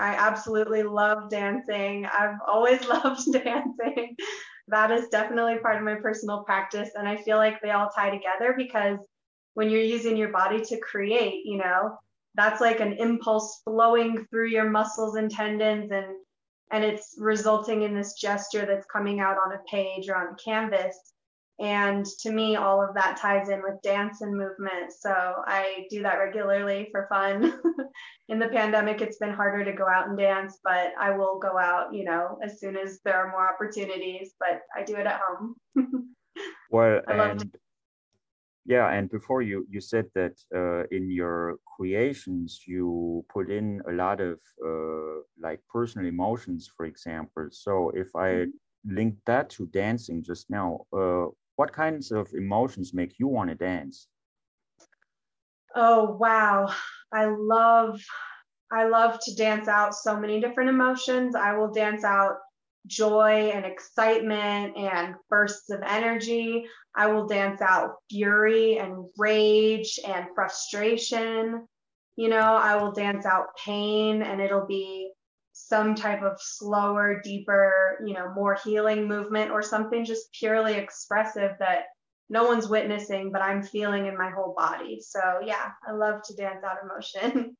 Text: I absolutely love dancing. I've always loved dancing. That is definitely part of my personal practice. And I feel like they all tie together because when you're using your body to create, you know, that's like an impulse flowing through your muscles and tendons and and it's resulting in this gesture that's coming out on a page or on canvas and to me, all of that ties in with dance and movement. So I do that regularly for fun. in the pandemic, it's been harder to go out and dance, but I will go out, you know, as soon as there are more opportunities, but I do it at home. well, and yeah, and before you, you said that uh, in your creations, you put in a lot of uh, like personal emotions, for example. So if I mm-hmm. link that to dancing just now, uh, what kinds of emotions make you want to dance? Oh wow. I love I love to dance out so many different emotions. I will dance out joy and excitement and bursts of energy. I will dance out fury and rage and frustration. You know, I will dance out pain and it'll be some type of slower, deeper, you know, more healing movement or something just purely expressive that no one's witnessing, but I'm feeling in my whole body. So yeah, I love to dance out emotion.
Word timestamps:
I 0.00 0.14
absolutely 0.14 0.82
love 0.82 1.30
dancing. 1.30 2.06
I've 2.06 2.38
always 2.46 2.84
loved 2.88 3.32
dancing. 3.32 4.16
That 4.68 4.90
is 4.90 5.08
definitely 5.08 5.58
part 5.58 5.76
of 5.76 5.82
my 5.82 5.96
personal 5.96 6.42
practice. 6.44 6.90
And 6.94 7.06
I 7.08 7.16
feel 7.16 7.36
like 7.36 7.60
they 7.60 7.70
all 7.70 7.90
tie 7.94 8.10
together 8.10 8.54
because 8.56 8.98
when 9.54 9.68
you're 9.68 9.82
using 9.82 10.16
your 10.16 10.30
body 10.30 10.62
to 10.62 10.80
create, 10.80 11.44
you 11.44 11.58
know, 11.58 11.98
that's 12.34 12.60
like 12.60 12.80
an 12.80 12.94
impulse 12.94 13.60
flowing 13.64 14.26
through 14.30 14.48
your 14.48 14.70
muscles 14.70 15.16
and 15.16 15.30
tendons 15.30 15.90
and 15.90 16.16
and 16.72 16.84
it's 16.84 17.16
resulting 17.18 17.82
in 17.82 17.96
this 17.96 18.12
gesture 18.12 18.64
that's 18.64 18.86
coming 18.86 19.18
out 19.18 19.36
on 19.44 19.52
a 19.52 19.62
page 19.68 20.08
or 20.08 20.14
on 20.14 20.36
canvas 20.42 20.96
and 21.60 22.06
to 22.20 22.32
me, 22.32 22.56
all 22.56 22.82
of 22.82 22.94
that 22.94 23.18
ties 23.18 23.50
in 23.50 23.62
with 23.62 23.82
dance 23.82 24.22
and 24.22 24.34
movement. 24.34 24.92
So 24.98 25.12
I 25.46 25.86
do 25.90 26.02
that 26.02 26.14
regularly 26.14 26.88
for 26.90 27.06
fun. 27.10 27.60
in 28.28 28.38
the 28.38 28.48
pandemic, 28.48 29.02
it's 29.02 29.18
been 29.18 29.34
harder 29.34 29.62
to 29.64 29.72
go 29.72 29.86
out 29.86 30.08
and 30.08 30.16
dance, 30.16 30.58
but 30.64 30.92
I 30.98 31.10
will 31.10 31.38
go 31.38 31.58
out, 31.58 31.92
you 31.92 32.04
know, 32.04 32.38
as 32.42 32.60
soon 32.60 32.78
as 32.78 33.00
there 33.04 33.16
are 33.16 33.30
more 33.30 33.46
opportunities, 33.46 34.32
but 34.40 34.62
I 34.74 34.84
do 34.84 34.96
it 34.96 35.06
at 35.06 35.20
home. 35.20 35.56
well, 36.70 37.02
and 37.06 37.54
yeah, 38.64 38.88
and 38.90 39.10
before 39.10 39.42
you, 39.42 39.66
you 39.68 39.82
said 39.82 40.06
that 40.14 40.38
uh, 40.54 40.84
in 40.90 41.10
your 41.10 41.56
creations, 41.76 42.62
you 42.66 43.22
put 43.28 43.50
in 43.50 43.82
a 43.86 43.92
lot 43.92 44.22
of 44.22 44.38
uh, 44.64 45.20
like 45.38 45.60
personal 45.70 46.06
emotions, 46.06 46.70
for 46.74 46.86
example. 46.86 47.48
So 47.50 47.90
if 47.90 48.16
I 48.16 48.28
mm-hmm. 48.28 48.94
link 48.94 49.16
that 49.26 49.50
to 49.50 49.66
dancing 49.66 50.22
just 50.22 50.48
now, 50.48 50.86
uh, 50.96 51.26
what 51.60 51.74
kinds 51.74 52.10
of 52.10 52.32
emotions 52.32 52.94
make 52.94 53.18
you 53.18 53.28
want 53.28 53.50
to 53.50 53.54
dance? 53.54 54.06
Oh 55.76 56.16
wow. 56.18 56.72
I 57.12 57.26
love 57.26 58.00
I 58.72 58.88
love 58.88 59.18
to 59.24 59.34
dance 59.34 59.68
out 59.68 59.94
so 59.94 60.18
many 60.18 60.40
different 60.40 60.70
emotions. 60.70 61.34
I 61.34 61.52
will 61.58 61.70
dance 61.70 62.02
out 62.02 62.36
joy 62.86 63.50
and 63.52 63.66
excitement 63.66 64.74
and 64.74 65.16
bursts 65.28 65.68
of 65.68 65.82
energy. 65.86 66.64
I 66.96 67.08
will 67.08 67.26
dance 67.26 67.60
out 67.60 67.96
fury 68.10 68.78
and 68.78 69.04
rage 69.18 70.00
and 70.08 70.28
frustration. 70.34 71.66
You 72.16 72.28
know, 72.30 72.56
I 72.56 72.76
will 72.76 72.92
dance 72.92 73.26
out 73.26 73.48
pain 73.62 74.22
and 74.22 74.40
it'll 74.40 74.66
be 74.66 75.12
some 75.68 75.94
type 75.94 76.22
of 76.22 76.40
slower, 76.40 77.20
deeper, 77.22 77.98
you 78.06 78.14
know, 78.14 78.32
more 78.34 78.56
healing 78.64 79.06
movement 79.06 79.50
or 79.50 79.62
something 79.62 80.04
just 80.04 80.32
purely 80.32 80.74
expressive 80.74 81.52
that 81.58 81.84
no 82.28 82.44
one's 82.44 82.68
witnessing, 82.68 83.32
but 83.32 83.42
I'm 83.42 83.62
feeling 83.62 84.06
in 84.06 84.16
my 84.16 84.30
whole 84.30 84.54
body. 84.56 85.00
So 85.00 85.20
yeah, 85.44 85.70
I 85.86 85.92
love 85.92 86.22
to 86.24 86.34
dance 86.34 86.64
out 86.64 86.78
emotion. 86.82 87.56